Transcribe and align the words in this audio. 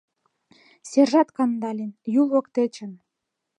—Сержант 0.89 1.29
Кандалин— 1.37 1.91
Юл 2.19 2.27
воктечын. 2.33 2.91